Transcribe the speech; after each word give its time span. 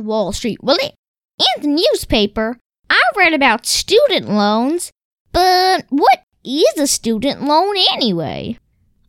Wall 0.00 0.32
Street, 0.32 0.62
Willie, 0.62 0.94
In 1.38 1.62
the 1.62 1.68
newspaper, 1.68 2.58
I 2.90 3.00
read 3.16 3.34
about 3.34 3.66
student 3.66 4.28
loans. 4.28 4.90
But 5.32 5.86
what 5.90 6.22
is 6.44 6.78
a 6.78 6.86
student 6.86 7.42
loan 7.44 7.74
anyway? 7.92 8.58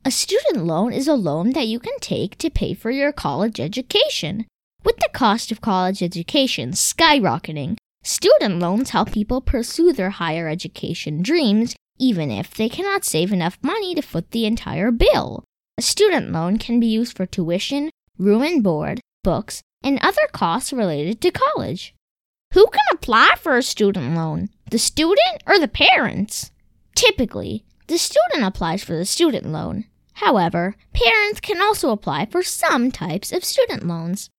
A 0.05 0.12
student 0.12 0.65
loan 0.65 0.94
is 0.94 1.07
a 1.07 1.13
loan 1.13 1.52
that 1.52 1.67
you 1.67 1.79
can 1.79 1.97
take 1.99 2.38
to 2.38 2.49
pay 2.49 2.73
for 2.73 2.91
your 2.91 3.12
college 3.12 3.60
education. 3.60 4.46
With 4.83 4.97
the 4.97 5.10
cost 5.13 5.52
of 5.52 5.62
college 5.62 6.02
education 6.02 6.71
skyrocketing, 6.71 7.75
student 8.03 8.59
loans 8.59 8.91
help 8.91 9.11
people 9.11 9.41
pursue 9.41 9.91
their 9.91 10.11
higher 10.11 10.47
education 10.47 11.21
dreams 11.21 11.75
even 11.99 12.31
if 12.31 12.53
they 12.53 12.69
cannot 12.69 13.03
save 13.03 13.33
enough 13.33 13.59
money 13.61 13.93
to 13.93 14.01
foot 14.01 14.31
the 14.31 14.45
entire 14.45 14.89
bill. 14.89 15.43
A 15.77 15.81
student 15.81 16.31
loan 16.31 16.57
can 16.57 16.79
be 16.79 16.87
used 16.87 17.15
for 17.15 17.25
tuition, 17.25 17.89
room 18.17 18.41
and 18.41 18.63
board, 18.63 19.01
books, 19.23 19.61
and 19.84 20.00
other 20.02 20.27
costs 20.32 20.73
related 20.73 21.21
to 21.21 21.32
college. 21.32 21.93
Who 22.53 22.67
can 22.67 22.81
apply 22.91 23.35
for 23.38 23.58
a 23.58 23.63
student 23.63 24.16
loan? 24.16 24.49
The 24.72 24.80
student 24.80 25.44
or 25.45 25.59
the 25.59 25.67
parents? 25.67 26.52
Typically, 26.95 27.63
the 27.88 27.98
student 27.98 28.44
applies 28.44 28.84
for 28.84 28.95
the 28.95 29.05
student 29.05 29.45
loan. 29.45 29.86
However, 30.13 30.76
parents 30.94 31.39
can 31.39 31.62
also 31.62 31.91
apply 31.91 32.26
for 32.26 32.44
some 32.44 32.91
types 32.91 33.31
of 33.31 33.44
student 33.44 33.86
loans. 33.86 34.30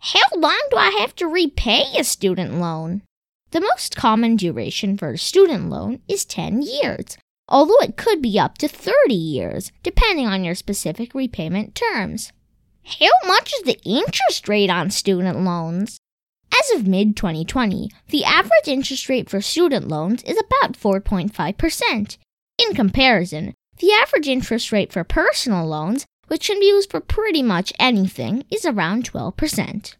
How 0.00 0.20
long 0.34 0.60
do 0.70 0.76
I 0.76 0.90
have 1.00 1.14
to 1.16 1.26
repay 1.26 1.84
a 1.96 2.04
student 2.04 2.54
loan? 2.54 3.02
The 3.50 3.60
most 3.60 3.96
common 3.96 4.36
duration 4.36 4.96
for 4.96 5.12
a 5.12 5.18
student 5.18 5.70
loan 5.70 6.00
is 6.08 6.24
10 6.24 6.62
years, 6.62 7.16
although 7.48 7.78
it 7.80 7.96
could 7.96 8.20
be 8.20 8.38
up 8.38 8.58
to 8.58 8.68
30 8.68 9.14
years, 9.14 9.72
depending 9.82 10.26
on 10.26 10.44
your 10.44 10.54
specific 10.54 11.14
repayment 11.14 11.74
terms. 11.74 12.32
How 12.88 13.28
much 13.28 13.52
is 13.52 13.64
the 13.64 13.78
interest 13.84 14.48
rate 14.48 14.70
on 14.70 14.90
student 14.90 15.44
loans? 15.44 15.98
As 16.58 16.70
of 16.70 16.88
mid 16.88 17.16
2020, 17.16 17.90
the 18.08 18.24
average 18.24 18.66
interest 18.66 19.10
rate 19.10 19.28
for 19.28 19.42
student 19.42 19.88
loans 19.88 20.22
is 20.22 20.38
about 20.38 20.72
4.5%. 20.72 22.16
In 22.56 22.74
comparison, 22.74 23.52
the 23.78 23.92
average 23.92 24.26
interest 24.26 24.72
rate 24.72 24.90
for 24.90 25.04
personal 25.04 25.66
loans, 25.66 26.06
which 26.28 26.46
can 26.46 26.58
be 26.58 26.68
used 26.68 26.90
for 26.90 27.00
pretty 27.00 27.42
much 27.42 27.74
anything, 27.78 28.44
is 28.50 28.64
around 28.64 29.12
12%. 29.12 29.94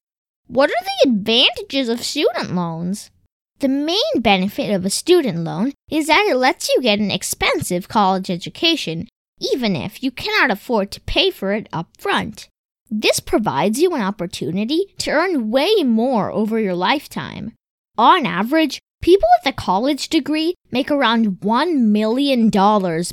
What 0.47 0.71
are 0.71 0.85
the 1.05 1.11
advantages 1.11 1.91
of 1.91 2.03
student 2.03 2.55
loans? 2.55 3.11
The 3.59 3.69
main 3.69 4.21
benefit 4.21 4.73
of 4.73 4.87
a 4.87 4.91
student 4.91 5.41
loan 5.41 5.75
is 5.91 6.07
that 6.07 6.27
it 6.27 6.37
lets 6.37 6.71
you 6.71 6.81
get 6.81 7.01
an 7.01 7.11
expensive 7.11 7.87
college 7.87 8.31
education, 8.31 9.09
even 9.39 9.77
if 9.77 10.03
you 10.03 10.11
cannot 10.11 10.51
afford 10.51 10.91
to 10.93 11.03
pay 11.03 11.31
for 11.31 11.53
it 11.53 11.69
up 11.71 11.89
front. 11.99 12.49
This 12.91 13.21
provides 13.21 13.79
you 13.79 13.95
an 13.95 14.01
opportunity 14.01 14.95
to 14.99 15.11
earn 15.11 15.51
way 15.51 15.83
more 15.85 16.31
over 16.31 16.59
your 16.59 16.75
lifetime. 16.75 17.53
On 17.99 18.25
average, 18.25 18.81
people 19.03 19.29
with 19.39 19.53
a 19.53 19.57
college 19.57 20.09
degree 20.09 20.55
make 20.71 20.91
around 20.91 21.41
$1 21.41 21.81
million 21.81 22.51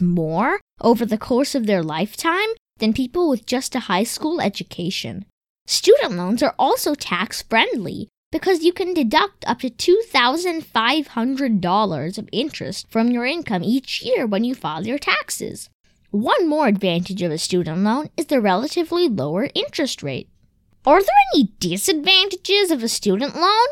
more 0.02 0.62
over 0.80 1.06
the 1.06 1.18
course 1.18 1.56
of 1.56 1.66
their 1.66 1.84
lifetime 1.84 2.48
than 2.78 2.94
people 2.94 3.30
with 3.30 3.46
just 3.46 3.76
a 3.76 3.82
high 3.82 4.04
school 4.04 4.40
education. 4.40 5.26
Student 5.68 6.14
loans 6.14 6.42
are 6.42 6.56
also 6.58 6.96
tax 6.96 7.42
friendly 7.42 8.08
because 8.32 8.64
you 8.64 8.72
can 8.72 8.94
deduct 8.94 9.44
up 9.48 9.60
to 9.60 9.70
$2,500 9.70 12.18
of 12.18 12.30
interest 12.32 12.88
from 12.90 13.12
your 13.12 13.26
income 13.26 13.64
each 13.64 14.02
year 14.04 14.26
when 14.28 14.44
you 14.44 14.54
file 14.56 14.86
your 14.86 15.00
taxes. 15.00 15.70
One 16.16 16.48
more 16.48 16.68
advantage 16.68 17.22
of 17.24 17.32
a 17.34 17.38
student 17.38 17.80
loan 17.80 18.10
is 18.16 18.28
the 18.28 18.40
relatively 18.40 19.10
lower 19.10 19.50
interest 19.54 20.02
rate. 20.02 20.30
Are 20.86 21.02
there 21.02 21.10
any 21.34 21.52
disadvantages 21.60 22.72
of 22.72 22.82
a 22.82 22.88
student 22.88 23.36
loan? 23.36 23.68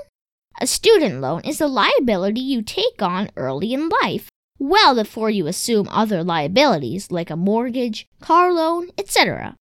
A 0.59 0.67
student 0.67 1.21
loan 1.21 1.39
is 1.45 1.61
a 1.61 1.67
liability 1.67 2.41
you 2.41 2.61
take 2.61 3.01
on 3.01 3.29
early 3.37 3.73
in 3.73 3.87
life, 3.87 4.27
well 4.59 4.93
before 4.93 5.29
you 5.29 5.47
assume 5.47 5.87
other 5.87 6.21
liabilities 6.21 7.11
like 7.11 7.29
a 7.29 7.37
mortgage, 7.37 8.09
car 8.19 8.51
loan, 8.51 8.89
etc. 8.97 9.55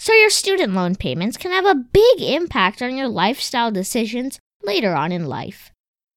So 0.00 0.12
your 0.12 0.28
student 0.28 0.74
loan 0.74 0.96
payments 0.96 1.36
can 1.36 1.52
have 1.52 1.66
a 1.66 1.76
big 1.76 2.20
impact 2.20 2.82
on 2.82 2.96
your 2.96 3.06
lifestyle 3.06 3.70
decisions 3.70 4.40
later 4.64 4.92
on 4.92 5.12
in 5.12 5.26
life. 5.26 5.70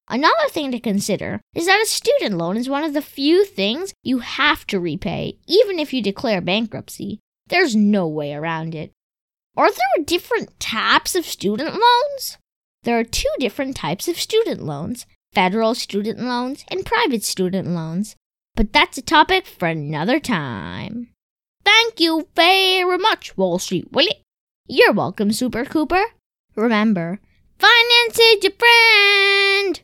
Another 0.10 0.48
thing 0.50 0.72
to 0.72 0.80
consider 0.80 1.42
is 1.54 1.66
that 1.66 1.82
a 1.82 1.86
student 1.86 2.38
loan 2.38 2.56
is 2.56 2.70
one 2.70 2.84
of 2.84 2.94
the 2.94 3.02
few 3.02 3.44
things 3.44 3.94
you 4.04 4.20
have 4.20 4.66
to 4.68 4.80
repay, 4.80 5.38
even 5.48 5.80
if 5.80 5.94
you 5.94 6.02
declare 6.02 6.42
bankruptcy. 6.42 7.20
There's 7.48 7.76
no 7.76 8.08
way 8.08 8.34
around 8.34 8.74
it. 8.74 8.92
Are 9.58 9.70
there 9.70 10.06
different 10.06 10.60
types 10.60 11.16
of 11.16 11.26
student 11.26 11.74
loans? 11.74 12.38
There 12.84 12.98
are 12.98 13.04
two 13.04 13.34
different 13.40 13.76
types 13.76 14.08
of 14.08 14.20
student 14.20 14.62
loans 14.64 15.06
federal 15.34 15.76
student 15.76 16.20
loans 16.20 16.66
and 16.70 16.84
private 16.84 17.24
student 17.24 17.68
loans. 17.68 18.16
But 18.56 18.74
that's 18.74 18.98
a 18.98 19.04
topic 19.04 19.46
for 19.46 19.68
another 19.68 20.20
time. 20.20 21.10
Thank 21.64 22.00
you 22.00 22.28
very 22.36 22.98
much, 22.98 23.38
Wall 23.38 23.60
Street 23.60 23.92
Willie. 23.92 24.24
You're 24.68 24.94
welcome, 24.94 25.32
Super 25.32 25.64
Cooper. 25.64 26.04
Remember, 26.56 27.20
finance 27.60 28.18
is 28.18 28.44
your 28.44 28.54
friend. 28.54 29.80